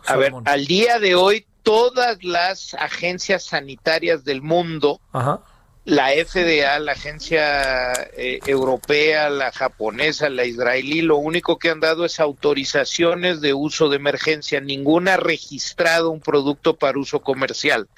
A 0.04 0.16
ver, 0.16 0.34
al 0.44 0.66
día 0.66 0.98
de 0.98 1.14
hoy 1.14 1.46
todas 1.62 2.22
las 2.22 2.74
agencias 2.74 3.44
sanitarias 3.44 4.22
del 4.24 4.42
mundo 4.42 5.00
Ajá 5.12 5.40
la 5.84 6.10
FDA, 6.10 6.78
la 6.78 6.92
agencia 6.92 7.92
eh, 8.16 8.38
europea, 8.46 9.28
la 9.30 9.50
japonesa, 9.50 10.30
la 10.30 10.44
israelí, 10.44 11.02
lo 11.02 11.16
único 11.16 11.58
que 11.58 11.70
han 11.70 11.80
dado 11.80 12.04
es 12.04 12.20
autorizaciones 12.20 13.40
de 13.40 13.52
uso 13.52 13.88
de 13.88 13.96
emergencia. 13.96 14.60
Ninguna 14.60 15.14
ha 15.14 15.16
registrado 15.16 16.10
un 16.10 16.20
producto 16.20 16.76
para 16.76 16.98
uso 16.98 17.20
comercial. 17.20 17.88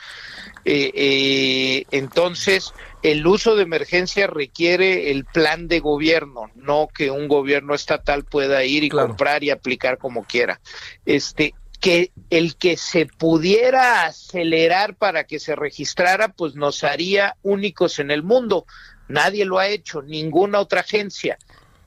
Eh, 0.64 0.92
eh, 0.94 1.84
entonces, 1.90 2.72
el 3.02 3.26
uso 3.26 3.54
de 3.54 3.64
emergencia 3.64 4.28
requiere 4.28 5.10
el 5.10 5.26
plan 5.26 5.68
de 5.68 5.80
gobierno, 5.80 6.50
no 6.54 6.88
que 6.88 7.10
un 7.10 7.28
gobierno 7.28 7.74
estatal 7.74 8.24
pueda 8.24 8.64
ir 8.64 8.82
y 8.84 8.88
comprar 8.88 9.44
y 9.44 9.50
aplicar 9.50 9.98
como 9.98 10.24
quiera. 10.24 10.58
Este, 11.04 11.52
que 11.84 12.12
el 12.30 12.56
que 12.56 12.78
se 12.78 13.04
pudiera 13.04 14.06
acelerar 14.06 14.96
para 14.96 15.24
que 15.24 15.38
se 15.38 15.54
registrara, 15.54 16.28
pues 16.28 16.54
nos 16.54 16.82
haría 16.82 17.36
únicos 17.42 17.98
en 17.98 18.10
el 18.10 18.22
mundo. 18.22 18.64
Nadie 19.06 19.44
lo 19.44 19.58
ha 19.58 19.68
hecho, 19.68 20.00
ninguna 20.00 20.60
otra 20.60 20.80
agencia. 20.80 21.36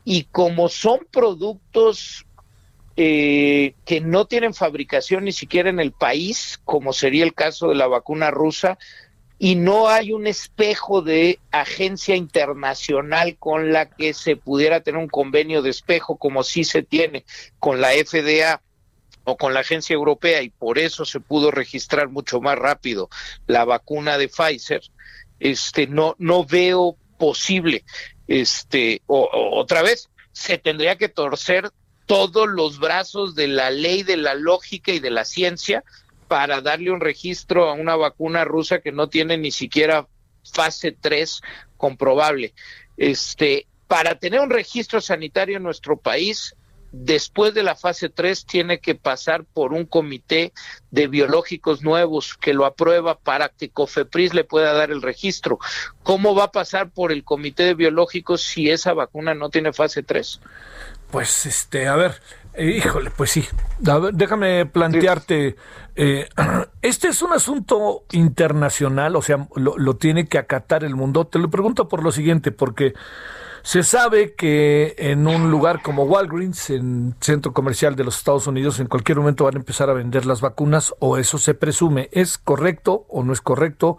Y 0.05 0.25
como 0.25 0.69
son 0.69 0.99
productos 1.11 2.27
eh, 2.95 3.73
que 3.85 3.99
no 3.99 4.27
tienen 4.27 4.53
fabricación 4.53 5.23
ni 5.23 5.31
siquiera 5.31 5.71
en 5.71 5.79
el 5.79 5.93
país, 5.93 6.59
como 6.63 6.93
sería 6.93 7.23
el 7.23 7.33
caso 7.33 7.69
de 7.69 7.75
la 7.75 7.87
vacuna 7.87 8.29
rusa, 8.29 8.77
y 9.39 9.55
no 9.55 9.89
hay 9.89 10.13
un 10.13 10.27
espejo 10.27 11.01
de 11.01 11.39
agencia 11.49 12.15
internacional 12.15 13.35
con 13.39 13.73
la 13.73 13.89
que 13.89 14.13
se 14.13 14.35
pudiera 14.35 14.81
tener 14.81 15.01
un 15.01 15.09
convenio 15.09 15.63
de 15.63 15.71
espejo 15.71 16.17
como 16.17 16.43
sí 16.43 16.63
se 16.63 16.83
tiene 16.83 17.25
con 17.57 17.81
la 17.81 17.93
FDA 17.93 18.61
o 19.29 19.35
con 19.35 19.53
la 19.53 19.59
agencia 19.59 19.93
europea 19.93 20.41
y 20.41 20.49
por 20.49 20.79
eso 20.79 21.03
se 21.03 21.19
pudo 21.19 21.51
registrar 21.51 22.07
mucho 22.07 22.39
más 22.39 22.57
rápido 22.57 23.09
la 23.45 23.65
vacuna 23.65 24.17
de 24.17 24.29
Pfizer, 24.29 24.81
este 25.41 25.85
no 25.85 26.15
no 26.17 26.45
veo 26.45 26.95
posible 27.17 27.83
este 28.25 29.01
otra 29.05 29.81
vez 29.81 30.09
se 30.31 30.57
tendría 30.57 30.95
que 30.95 31.09
torcer 31.09 31.71
todos 32.05 32.47
los 32.47 32.79
brazos 32.79 33.35
de 33.35 33.49
la 33.49 33.69
ley, 33.69 34.03
de 34.03 34.15
la 34.15 34.33
lógica 34.33 34.93
y 34.93 34.99
de 34.99 35.09
la 35.09 35.25
ciencia 35.25 35.83
para 36.29 36.61
darle 36.61 36.91
un 36.91 37.01
registro 37.01 37.69
a 37.69 37.73
una 37.73 37.97
vacuna 37.97 38.45
rusa 38.45 38.79
que 38.79 38.93
no 38.93 39.09
tiene 39.09 39.37
ni 39.37 39.51
siquiera 39.51 40.07
fase 40.53 40.93
3 40.93 41.41
comprobable. 41.75 42.53
Este, 42.95 43.67
para 43.87 44.15
tener 44.15 44.39
un 44.39 44.49
registro 44.49 45.01
sanitario 45.01 45.57
en 45.57 45.63
nuestro 45.63 45.97
país 45.97 46.55
después 46.91 47.53
de 47.53 47.63
la 47.63 47.75
fase 47.75 48.09
3 48.09 48.45
tiene 48.45 48.79
que 48.79 48.95
pasar 48.95 49.43
por 49.45 49.73
un 49.73 49.85
comité 49.85 50.53
de 50.91 51.07
biológicos 51.07 51.83
nuevos 51.83 52.35
que 52.37 52.53
lo 52.53 52.65
aprueba 52.65 53.17
para 53.17 53.49
que 53.49 53.69
COFEPRIS 53.69 54.33
le 54.33 54.43
pueda 54.43 54.73
dar 54.73 54.91
el 54.91 55.01
registro. 55.01 55.59
¿Cómo 56.03 56.35
va 56.35 56.45
a 56.45 56.51
pasar 56.51 56.89
por 56.89 57.11
el 57.11 57.23
comité 57.23 57.63
de 57.63 57.73
biológicos 57.73 58.41
si 58.41 58.69
esa 58.69 58.93
vacuna 58.93 59.33
no 59.33 59.49
tiene 59.49 59.73
fase 59.73 60.03
3? 60.03 60.39
Pues 61.11 61.45
este, 61.45 61.87
a 61.87 61.95
ver, 61.95 62.21
híjole, 62.57 63.11
pues 63.11 63.31
sí. 63.31 63.45
déjame 64.13 64.65
plantearte, 64.65 65.55
eh, 65.95 66.27
este 66.81 67.09
es 67.09 67.21
un 67.21 67.33
asunto 67.33 68.03
internacional, 68.11 69.15
o 69.15 69.21
sea, 69.21 69.47
lo, 69.55 69.77
lo 69.77 69.95
tiene 69.95 70.27
que 70.27 70.37
acatar 70.37 70.83
el 70.83 70.95
mundo. 70.95 71.27
Te 71.27 71.39
lo 71.39 71.49
pregunto 71.49 71.87
por 71.87 72.03
lo 72.03 72.11
siguiente, 72.11 72.51
porque 72.51 72.93
se 73.67 73.83
sabe 73.83 74.33
que 74.33 74.95
en 74.97 75.27
un 75.27 75.51
lugar 75.51 75.81
como 75.81 76.03
Walgreens, 76.03 76.69
en 76.69 77.15
centro 77.19 77.51
comercial 77.51 77.97
de 77.97 78.05
los 78.05 78.15
Estados 78.15 78.47
Unidos, 78.47 78.79
en 78.79 78.87
cualquier 78.87 79.17
momento 79.17 79.43
van 79.43 79.55
a 79.55 79.59
empezar 79.59 79.89
a 79.89 79.93
vender 79.93 80.25
las 80.25 80.39
vacunas, 80.39 80.95
o 80.99 81.17
eso 81.17 81.37
se 81.37 81.53
presume. 81.53 82.07
¿Es 82.13 82.37
correcto 82.37 83.05
o 83.09 83.25
no 83.25 83.33
es 83.33 83.41
correcto? 83.41 83.97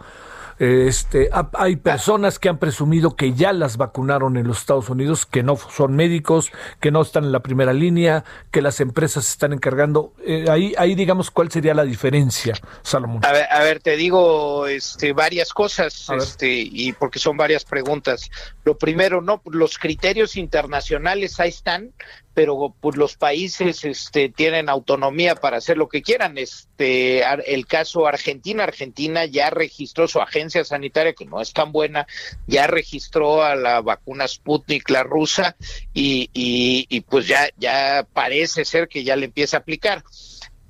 Este, 0.59 1.29
hay 1.53 1.77
personas 1.77 2.37
que 2.37 2.49
han 2.49 2.57
presumido 2.57 3.15
que 3.15 3.33
ya 3.33 3.53
las 3.53 3.77
vacunaron 3.77 4.35
en 4.35 4.45
los 4.45 4.59
Estados 4.59 4.89
Unidos, 4.89 5.25
que 5.25 5.41
no 5.41 5.55
son 5.55 5.95
médicos, 5.95 6.51
que 6.81 6.91
no 6.91 7.01
están 7.01 7.23
en 7.23 7.31
la 7.31 7.39
primera 7.39 7.71
línea, 7.71 8.25
que 8.51 8.61
las 8.61 8.81
empresas 8.81 9.25
se 9.25 9.31
están 9.31 9.53
encargando. 9.53 10.13
Eh, 10.25 10.45
ahí, 10.49 10.73
ahí 10.77 10.95
digamos 10.95 11.31
cuál 11.31 11.49
sería 11.49 11.73
la 11.73 11.85
diferencia, 11.85 12.55
Salomón. 12.81 13.25
A 13.25 13.31
ver, 13.31 13.47
a 13.49 13.63
ver 13.63 13.79
te 13.79 13.95
digo 13.95 14.67
este, 14.67 15.13
varias 15.13 15.53
cosas, 15.53 16.09
este, 16.09 16.49
y 16.51 16.91
porque 16.91 17.19
son 17.19 17.37
varias 17.37 17.63
preguntas. 17.63 18.29
Lo 18.65 18.77
primero, 18.77 19.21
no, 19.21 19.41
los 19.45 19.77
criterios 19.77 20.35
internacionales 20.35 21.39
ahí 21.39 21.49
están 21.49 21.93
pero 22.39 22.73
pues 22.79 22.95
los 22.95 23.17
países 23.17 23.83
este, 23.83 24.29
tienen 24.29 24.69
autonomía 24.69 25.35
para 25.35 25.57
hacer 25.57 25.77
lo 25.77 25.89
que 25.89 26.01
quieran. 26.01 26.37
Este, 26.79 27.53
el 27.53 27.65
caso 27.67 28.07
Argentina, 28.07 28.63
Argentina 28.63 29.25
ya 29.25 29.49
registró 29.49 30.07
su 30.07 30.21
agencia 30.21 30.63
sanitaria, 30.63 31.11
que 31.11 31.25
no 31.25 31.41
es 31.41 31.51
tan 31.51 31.73
buena, 31.73 32.07
ya 32.47 32.67
registró 32.67 33.43
a 33.43 33.55
la 33.55 33.81
vacuna 33.81 34.25
Sputnik, 34.25 34.89
la 34.89 35.03
rusa, 35.03 35.57
y, 35.93 36.29
y, 36.33 36.85
y 36.87 37.01
pues 37.01 37.27
ya, 37.27 37.49
ya 37.57 38.07
parece 38.13 38.63
ser 38.63 38.87
que 38.87 39.03
ya 39.03 39.17
le 39.17 39.25
empieza 39.25 39.57
a 39.57 39.59
aplicar 39.59 40.03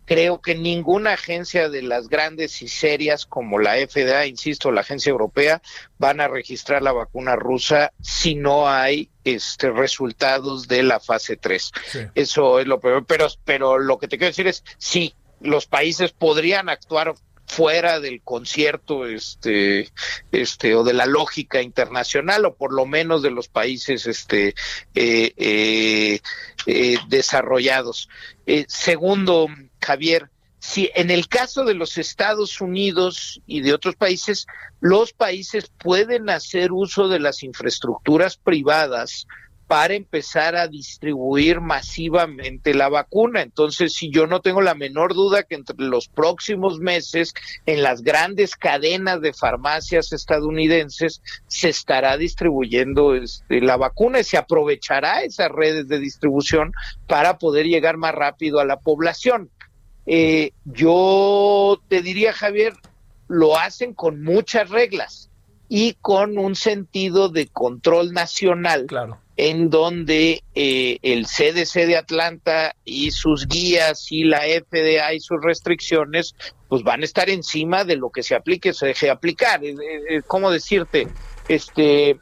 creo 0.05 0.41
que 0.41 0.55
ninguna 0.55 1.13
agencia 1.13 1.69
de 1.69 1.83
las 1.83 2.09
grandes 2.09 2.63
y 2.63 2.67
serias 2.67 3.27
como 3.27 3.59
la 3.59 3.75
FDA, 3.75 4.25
insisto, 4.25 4.71
la 4.71 4.81
agencia 4.81 5.11
europea, 5.11 5.61
van 5.99 6.19
a 6.19 6.27
registrar 6.27 6.81
la 6.81 6.91
vacuna 6.91 7.35
rusa 7.35 7.93
si 8.01 8.33
no 8.33 8.67
hay 8.67 9.11
este 9.23 9.69
resultados 9.69 10.67
de 10.67 10.81
la 10.81 10.99
fase 10.99 11.37
3. 11.37 11.71
Eso 12.15 12.59
es 12.59 12.65
lo 12.65 12.79
peor, 12.79 13.05
pero 13.05 13.27
pero 13.45 13.77
lo 13.77 13.99
que 13.99 14.07
te 14.07 14.17
quiero 14.17 14.31
decir 14.31 14.47
es 14.47 14.63
sí, 14.79 15.13
los 15.41 15.65
países 15.65 16.11
podrían 16.11 16.69
actuar 16.69 17.13
fuera 17.49 17.99
del 17.99 18.21
concierto 18.21 19.07
este 19.07 19.89
este 20.31 20.75
o 20.75 20.83
de 20.83 20.93
la 20.93 21.07
lógica 21.07 21.63
internacional 21.63 22.45
o 22.45 22.53
por 22.53 22.71
lo 22.71 22.85
menos 22.85 23.23
de 23.23 23.31
los 23.31 23.47
países 23.47 24.05
este 24.05 24.49
eh, 24.93 25.33
eh, 25.35 26.19
eh, 26.67 26.97
desarrollados. 27.07 28.07
Segundo 28.67 29.47
Javier, 29.81 30.29
si 30.59 30.91
en 30.93 31.09
el 31.09 31.27
caso 31.27 31.65
de 31.65 31.73
los 31.73 31.97
Estados 31.97 32.61
Unidos 32.61 33.41
y 33.47 33.61
de 33.61 33.73
otros 33.73 33.95
países, 33.95 34.45
los 34.79 35.13
países 35.13 35.71
pueden 35.79 36.29
hacer 36.29 36.71
uso 36.71 37.07
de 37.07 37.19
las 37.19 37.41
infraestructuras 37.41 38.37
privadas 38.37 39.25
para 39.69 39.93
empezar 39.93 40.55
a 40.55 40.67
distribuir 40.67 41.61
masivamente 41.61 42.73
la 42.73 42.89
vacuna. 42.89 43.43
Entonces, 43.43 43.93
si 43.93 44.09
yo 44.09 44.25
no 44.25 44.41
tengo 44.41 44.61
la 44.61 44.73
menor 44.73 45.13
duda 45.13 45.43
que 45.43 45.53
entre 45.53 45.75
los 45.77 46.07
próximos 46.07 46.79
meses 46.79 47.35
en 47.67 47.83
las 47.83 48.01
grandes 48.01 48.55
cadenas 48.55 49.21
de 49.21 49.31
farmacias 49.31 50.11
estadounidenses 50.11 51.21
se 51.45 51.69
estará 51.69 52.17
distribuyendo 52.17 53.13
este, 53.13 53.61
la 53.61 53.77
vacuna 53.77 54.21
y 54.21 54.23
se 54.23 54.37
aprovechará 54.37 55.21
esas 55.21 55.51
redes 55.51 55.87
de 55.87 55.99
distribución 55.99 56.73
para 57.05 57.37
poder 57.37 57.67
llegar 57.67 57.97
más 57.97 58.15
rápido 58.15 58.59
a 58.59 58.65
la 58.65 58.79
población. 58.79 59.51
Eh, 60.07 60.51
yo 60.65 61.79
te 61.89 62.01
diría, 62.01 62.33
Javier, 62.33 62.73
lo 63.27 63.55
hacen 63.55 63.93
con 63.93 64.23
muchas 64.23 64.71
reglas 64.71 65.29
y 65.69 65.93
con 66.01 66.37
un 66.37 66.55
sentido 66.55 67.29
de 67.29 67.47
control 67.47 68.11
nacional. 68.11 68.87
Claro 68.87 69.19
en 69.41 69.69
donde 69.69 70.43
eh, 70.53 70.97
el 71.01 71.25
CDC 71.25 71.87
de 71.87 71.95
Atlanta 71.95 72.75
y 72.83 73.11
sus 73.11 73.47
guías 73.47 74.11
y 74.11 74.25
la 74.25 74.41
FDA 74.41 75.13
y 75.13 75.21
sus 75.21 75.41
restricciones 75.41 76.35
pues 76.67 76.83
van 76.83 77.03
a 77.03 77.05
estar 77.05 77.29
encima 77.29 77.85
de 77.85 77.95
lo 77.95 78.09
que 78.09 78.21
se 78.21 78.35
aplique 78.35 78.73
se 78.73 78.87
deje 78.87 79.09
aplicar. 79.09 79.61
¿Cómo 80.27 80.51
decirte? 80.51 81.07
Este, 81.47 82.19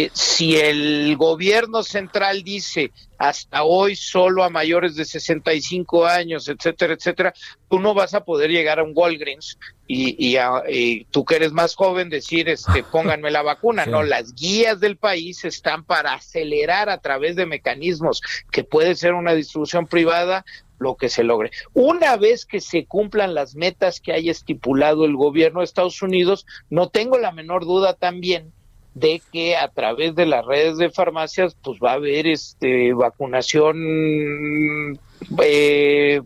eh, 0.00 0.10
si 0.12 0.56
el 0.56 1.16
gobierno 1.16 1.82
central 1.82 2.44
dice 2.44 2.92
hasta 3.18 3.64
hoy 3.64 3.96
solo 3.96 4.44
a 4.44 4.48
mayores 4.48 4.94
de 4.94 5.04
65 5.04 6.06
años, 6.06 6.46
etcétera, 6.46 6.94
etcétera, 6.94 7.34
tú 7.68 7.80
no 7.80 7.94
vas 7.94 8.14
a 8.14 8.24
poder 8.24 8.48
llegar 8.48 8.78
a 8.78 8.84
un 8.84 8.92
Walgreens 8.94 9.58
y, 9.88 10.14
y, 10.16 11.04
tú 11.06 11.24
que 11.24 11.34
eres 11.34 11.50
más 11.50 11.74
joven 11.74 12.10
decir, 12.10 12.48
este, 12.48 12.84
pónganme 12.92 13.32
la 13.32 13.42
vacuna. 13.42 13.86
No, 13.86 14.04
las 14.04 14.36
guías 14.36 14.78
del 14.78 14.98
país 14.98 15.44
están 15.44 15.82
para 15.82 16.14
acelerar 16.14 16.90
a 16.90 16.98
través 16.98 17.34
de 17.34 17.46
mecanismos 17.46 18.22
que 18.52 18.62
puede 18.62 18.94
ser 18.94 19.14
una 19.14 19.34
distribución 19.34 19.88
privada 19.88 20.44
lo 20.78 20.94
que 20.94 21.08
se 21.08 21.24
logre. 21.24 21.50
Una 21.74 22.16
vez 22.16 22.46
que 22.46 22.60
se 22.60 22.86
cumplan 22.86 23.34
las 23.34 23.56
metas 23.56 23.98
que 23.98 24.12
haya 24.12 24.30
estipulado 24.30 25.06
el 25.06 25.16
gobierno 25.16 25.58
de 25.58 25.64
Estados 25.64 26.02
Unidos, 26.02 26.46
no 26.70 26.88
tengo 26.88 27.18
la 27.18 27.32
menor 27.32 27.64
duda 27.64 27.94
también 27.94 28.52
de 28.94 29.22
que 29.32 29.56
a 29.56 29.68
través 29.68 30.14
de 30.14 30.26
las 30.26 30.44
redes 30.44 30.78
de 30.78 30.90
farmacias 30.90 31.56
pues 31.62 31.78
va 31.78 31.92
a 31.92 31.94
haber 31.94 32.26
este 32.26 32.92
vacunación 32.92 34.98
eh, 35.42 36.20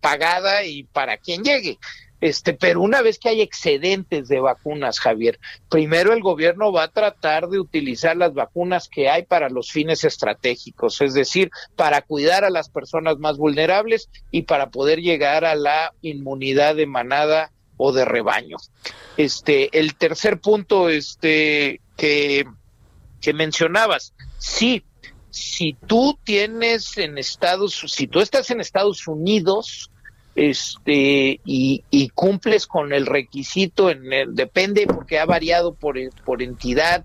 pagada 0.00 0.64
y 0.64 0.84
para 0.84 1.16
quien 1.16 1.42
llegue. 1.42 1.78
Este, 2.20 2.52
pero 2.52 2.80
una 2.80 3.00
vez 3.00 3.18
que 3.18 3.28
hay 3.28 3.40
excedentes 3.40 4.26
de 4.26 4.40
vacunas, 4.40 4.98
Javier, 4.98 5.38
primero 5.68 6.12
el 6.12 6.20
gobierno 6.20 6.72
va 6.72 6.84
a 6.84 6.88
tratar 6.88 7.48
de 7.48 7.60
utilizar 7.60 8.16
las 8.16 8.34
vacunas 8.34 8.88
que 8.88 9.08
hay 9.08 9.22
para 9.22 9.48
los 9.48 9.70
fines 9.70 10.02
estratégicos, 10.02 11.00
es 11.00 11.14
decir, 11.14 11.50
para 11.76 12.02
cuidar 12.02 12.44
a 12.44 12.50
las 12.50 12.70
personas 12.70 13.18
más 13.18 13.36
vulnerables 13.36 14.10
y 14.32 14.42
para 14.42 14.70
poder 14.70 15.00
llegar 15.00 15.44
a 15.44 15.54
la 15.54 15.94
inmunidad 16.02 16.74
de 16.74 16.86
manada 16.86 17.52
o 17.76 17.92
de 17.92 18.04
rebaño. 18.04 18.56
Este, 19.16 19.78
el 19.78 19.94
tercer 19.94 20.40
punto, 20.40 20.88
este, 20.88 21.80
que, 21.98 22.46
que 23.20 23.34
mencionabas, 23.34 24.14
sí, 24.38 24.84
si 25.28 25.74
tú 25.86 26.18
tienes 26.24 26.96
en 26.96 27.18
Estados, 27.18 27.84
si 27.88 28.06
tú 28.06 28.20
estás 28.20 28.50
en 28.50 28.60
Estados 28.60 29.06
Unidos, 29.06 29.90
este 30.34 31.40
y, 31.44 31.84
y 31.90 32.08
cumples 32.10 32.68
con 32.68 32.92
el 32.92 33.06
requisito 33.06 33.90
en 33.90 34.12
el, 34.12 34.34
depende 34.36 34.86
porque 34.86 35.18
ha 35.18 35.26
variado 35.26 35.74
por, 35.74 35.96
por 36.24 36.42
entidad 36.42 37.04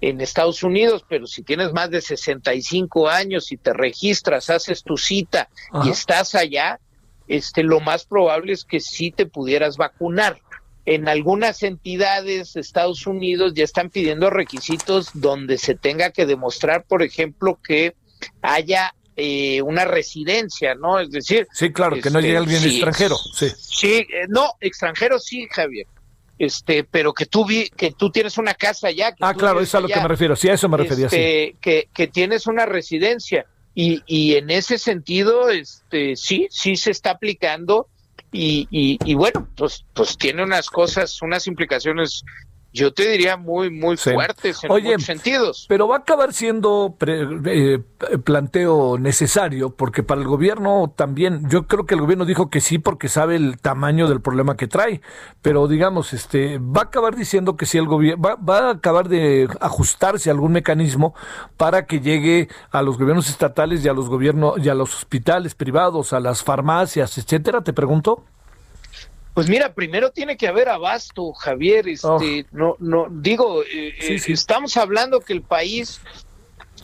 en 0.00 0.20
Estados 0.20 0.64
Unidos, 0.64 1.04
pero 1.08 1.28
si 1.28 1.44
tienes 1.44 1.72
más 1.72 1.90
de 1.90 2.00
65 2.00 3.08
años 3.08 3.52
y 3.52 3.56
te 3.56 3.72
registras, 3.72 4.50
haces 4.50 4.82
tu 4.82 4.96
cita 4.96 5.48
y 5.84 5.90
estás 5.90 6.34
allá, 6.34 6.80
este 7.28 7.62
lo 7.62 7.78
más 7.78 8.04
probable 8.04 8.52
es 8.52 8.64
que 8.64 8.80
sí 8.80 9.12
te 9.12 9.26
pudieras 9.26 9.76
vacunar 9.76 10.40
en 10.84 11.08
algunas 11.08 11.62
entidades 11.62 12.54
de 12.54 12.60
Estados 12.60 13.06
Unidos 13.06 13.52
ya 13.54 13.64
están 13.64 13.90
pidiendo 13.90 14.30
requisitos 14.30 15.10
donde 15.14 15.58
se 15.58 15.74
tenga 15.74 16.10
que 16.10 16.26
demostrar, 16.26 16.84
por 16.84 17.02
ejemplo, 17.02 17.58
que 17.62 17.94
haya 18.40 18.94
eh, 19.16 19.62
una 19.62 19.84
residencia, 19.84 20.74
¿no? 20.74 20.98
Es 20.98 21.10
decir... 21.10 21.46
Sí, 21.52 21.72
claro, 21.72 22.00
que 22.00 22.10
no 22.10 22.20
llegue 22.20 22.38
este, 22.38 22.38
alguien 22.38 22.64
extranjero, 22.64 23.16
sí. 23.16 23.48
Sí, 23.56 23.94
eh, 23.94 24.26
no, 24.28 24.54
extranjero 24.60 25.18
sí, 25.18 25.46
Javier. 25.50 25.86
Este, 26.38 26.82
pero 26.82 27.12
que 27.12 27.26
tú 27.26 27.46
vi, 27.46 27.68
que 27.68 27.92
tú 27.92 28.10
tienes 28.10 28.36
una 28.36 28.54
casa 28.54 28.88
allá. 28.88 29.14
ah, 29.20 29.34
claro, 29.34 29.60
es 29.60 29.72
a 29.76 29.80
lo 29.80 29.86
que 29.86 30.00
me 30.00 30.08
refiero, 30.08 30.34
sí, 30.34 30.48
a 30.48 30.54
eso 30.54 30.68
me 30.68 30.78
refería, 30.78 31.06
este, 31.06 31.54
Que, 31.60 31.88
que 31.94 32.08
tienes 32.08 32.46
una 32.48 32.66
residencia. 32.66 33.46
Y, 33.74 34.02
y 34.06 34.34
en 34.34 34.50
ese 34.50 34.78
sentido, 34.78 35.50
este, 35.50 36.16
sí, 36.16 36.48
sí 36.50 36.74
se 36.76 36.90
está 36.90 37.12
aplicando 37.12 37.86
y, 38.32 38.66
y, 38.70 38.98
y, 39.04 39.14
bueno, 39.14 39.46
pues, 39.56 39.84
pues 39.92 40.16
tiene 40.16 40.42
unas 40.42 40.70
cosas, 40.70 41.20
unas 41.22 41.46
implicaciones 41.46 42.24
yo 42.72 42.92
te 42.92 43.08
diría 43.08 43.36
muy, 43.36 43.70
muy 43.70 43.96
fuertes 43.96 44.64
en 44.64 44.70
muchos 44.70 45.04
sentidos. 45.04 45.66
Pero 45.68 45.88
va 45.88 45.96
a 45.96 45.98
acabar 45.98 46.32
siendo 46.32 46.96
eh, 47.06 47.80
planteo 48.24 48.98
necesario, 48.98 49.70
porque 49.70 50.02
para 50.02 50.20
el 50.20 50.26
gobierno 50.26 50.92
también, 50.96 51.48
yo 51.48 51.66
creo 51.66 51.86
que 51.86 51.94
el 51.94 52.00
gobierno 52.00 52.24
dijo 52.24 52.48
que 52.50 52.60
sí 52.60 52.78
porque 52.78 53.08
sabe 53.08 53.36
el 53.36 53.58
tamaño 53.58 54.08
del 54.08 54.20
problema 54.20 54.56
que 54.56 54.68
trae, 54.68 55.00
pero 55.42 55.68
digamos, 55.68 56.12
este, 56.12 56.58
va 56.58 56.82
a 56.82 56.84
acabar 56.84 57.14
diciendo 57.14 57.56
que 57.56 57.66
sí 57.66 57.78
el 57.78 57.86
gobierno, 57.86 58.22
va, 58.22 58.36
va, 58.36 58.68
a 58.68 58.70
acabar 58.70 59.08
de 59.08 59.48
ajustarse 59.60 60.30
algún 60.30 60.52
mecanismo 60.52 61.14
para 61.56 61.86
que 61.86 62.00
llegue 62.00 62.48
a 62.70 62.82
los 62.82 62.98
gobiernos 62.98 63.28
estatales 63.28 63.84
y 63.84 63.88
a 63.88 63.92
los 63.92 64.08
gobiernos 64.08 64.54
y 64.64 64.68
a 64.68 64.74
los 64.74 64.94
hospitales 64.94 65.54
privados, 65.54 66.12
a 66.12 66.20
las 66.20 66.42
farmacias, 66.42 67.18
etcétera, 67.18 67.62
te 67.62 67.72
pregunto. 67.72 68.24
Pues 69.34 69.48
mira, 69.48 69.72
primero 69.72 70.10
tiene 70.10 70.36
que 70.36 70.46
haber 70.46 70.68
abasto, 70.68 71.32
Javier. 71.32 71.88
Este, 71.88 72.06
oh. 72.06 72.20
no, 72.52 72.76
no, 72.78 73.06
digo, 73.10 73.62
eh, 73.62 73.94
eh, 73.98 74.20
estamos 74.26 74.76
hablando 74.76 75.20
que 75.20 75.32
el 75.32 75.42
país 75.42 76.00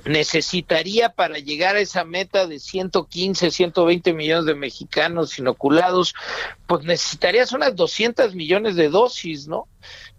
necesitaría 0.05 1.11
para 1.11 1.39
llegar 1.39 1.77
a 1.77 1.81
esa 1.81 2.05
meta 2.05 2.47
de 2.47 2.59
115, 2.59 3.51
120 3.51 4.13
millones 4.15 4.47
de 4.47 4.55
mexicanos 4.55 5.39
inoculados, 5.39 6.15
pues 6.67 6.85
necesitarías 6.85 7.53
unas 7.53 7.77
200 7.77 8.35
millones 8.35 8.77
de 8.77 8.89
dosis, 8.89 9.47
¿no? 9.49 9.69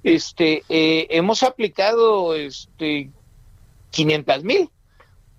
Este, 0.04 0.64
eh, 0.70 1.08
hemos 1.10 1.42
aplicado, 1.44 2.36
este, 2.36 3.10
500 3.92 4.44
mil. 4.44 4.70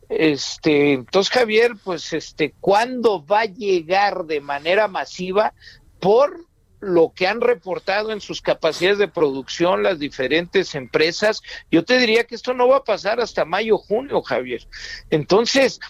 Este, 0.08 0.94
entonces 0.94 1.32
Javier, 1.32 1.72
pues, 1.84 2.12
este, 2.12 2.52
¿cuándo 2.60 3.24
va 3.24 3.42
a 3.42 3.44
llegar 3.44 4.24
de 4.24 4.40
manera 4.40 4.88
masiva? 4.88 5.54
Por 6.00 6.49
lo 6.80 7.12
que 7.14 7.26
han 7.26 7.40
reportado 7.40 8.10
en 8.10 8.20
sus 8.20 8.40
capacidades 8.40 8.98
de 8.98 9.08
producción 9.08 9.82
las 9.82 9.98
diferentes 9.98 10.74
empresas, 10.74 11.42
yo 11.70 11.84
te 11.84 11.98
diría 11.98 12.24
que 12.24 12.34
esto 12.34 12.54
no 12.54 12.68
va 12.68 12.78
a 12.78 12.84
pasar 12.84 13.20
hasta 13.20 13.44
mayo, 13.44 13.78
junio, 13.78 14.22
Javier. 14.22 14.66
Entonces, 15.10 15.80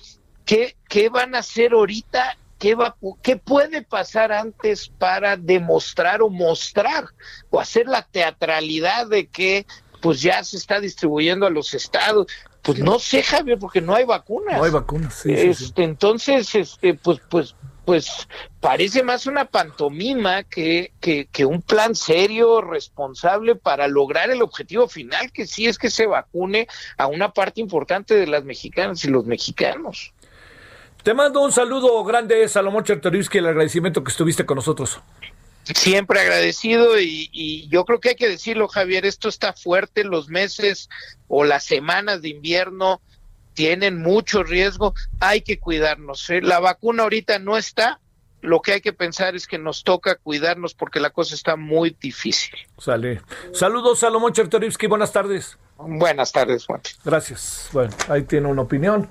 ¿qué, 0.44 0.76
qué 0.88 1.08
van 1.08 1.34
a 1.34 1.38
hacer 1.38 1.72
ahorita? 1.72 2.36
¿Qué, 2.58 2.74
va, 2.74 2.96
¿Qué 3.22 3.36
puede 3.36 3.82
pasar 3.82 4.32
antes 4.32 4.88
para 4.88 5.36
demostrar 5.36 6.20
o 6.22 6.28
mostrar 6.28 7.06
o 7.48 7.58
hacer 7.58 7.86
la 7.86 8.02
teatralidad 8.02 9.06
de 9.06 9.28
que 9.28 9.66
pues 10.02 10.20
ya 10.20 10.42
se 10.44 10.56
está 10.56 10.80
distribuyendo 10.80 11.46
a 11.46 11.50
los 11.50 11.72
estados? 11.72 12.26
Pues 12.62 12.78
no 12.78 12.98
sé, 12.98 13.22
Javier, 13.22 13.58
porque 13.58 13.80
no 13.80 13.94
hay 13.94 14.04
vacunas. 14.04 14.58
No 14.58 14.64
hay 14.64 14.70
vacunas, 14.70 15.14
sí, 15.14 15.32
este, 15.32 15.82
Entonces, 15.82 16.54
este, 16.54 16.94
pues, 16.94 17.20
pues, 17.30 17.54
pues 17.90 18.28
parece 18.60 19.02
más 19.02 19.26
una 19.26 19.46
pantomima 19.46 20.44
que, 20.44 20.92
que, 21.00 21.26
que, 21.26 21.44
un 21.44 21.60
plan 21.60 21.96
serio, 21.96 22.60
responsable 22.60 23.56
para 23.56 23.88
lograr 23.88 24.30
el 24.30 24.42
objetivo 24.42 24.86
final, 24.86 25.32
que 25.32 25.44
sí 25.44 25.66
es 25.66 25.76
que 25.76 25.90
se 25.90 26.06
vacune 26.06 26.68
a 26.96 27.08
una 27.08 27.32
parte 27.32 27.60
importante 27.60 28.14
de 28.14 28.28
las 28.28 28.44
mexicanas 28.44 29.04
y 29.04 29.08
los 29.08 29.26
mexicanos. 29.26 30.12
Te 31.02 31.14
mando 31.14 31.40
un 31.40 31.50
saludo 31.50 32.04
grande, 32.04 32.48
Salomón 32.48 32.84
Chertorivsky, 32.84 33.38
el 33.38 33.48
agradecimiento 33.48 34.04
que 34.04 34.12
estuviste 34.12 34.46
con 34.46 34.54
nosotros. 34.54 35.00
Siempre 35.64 36.20
agradecido 36.20 37.00
y, 37.00 37.28
y, 37.32 37.68
yo 37.70 37.84
creo 37.84 37.98
que 37.98 38.10
hay 38.10 38.14
que 38.14 38.28
decirlo, 38.28 38.68
Javier, 38.68 39.04
esto 39.04 39.28
está 39.28 39.52
fuerte, 39.52 40.04
los 40.04 40.28
meses 40.28 40.88
o 41.26 41.42
las 41.42 41.64
semanas 41.64 42.22
de 42.22 42.28
invierno 42.28 43.00
tienen 43.60 44.00
mucho 44.00 44.42
riesgo, 44.42 44.94
hay 45.20 45.42
que 45.42 45.58
cuidarnos. 45.58 46.30
¿eh? 46.30 46.40
La 46.40 46.60
vacuna 46.60 47.02
ahorita 47.02 47.38
no 47.40 47.58
está, 47.58 48.00
lo 48.40 48.62
que 48.62 48.72
hay 48.72 48.80
que 48.80 48.94
pensar 48.94 49.36
es 49.36 49.46
que 49.46 49.58
nos 49.58 49.84
toca 49.84 50.14
cuidarnos 50.14 50.72
porque 50.72 50.98
la 50.98 51.10
cosa 51.10 51.34
está 51.34 51.56
muy 51.56 51.94
difícil. 52.00 52.54
Sale. 52.78 53.20
Saludos, 53.52 53.98
Salomón 53.98 54.32
Chertorivsky, 54.32 54.86
buenas 54.86 55.12
tardes. 55.12 55.58
Buenas 55.76 56.32
tardes, 56.32 56.64
Juan. 56.64 56.80
Gracias. 57.04 57.68
Bueno, 57.74 57.94
ahí 58.08 58.22
tiene 58.22 58.48
una 58.48 58.62
opinión. 58.62 59.09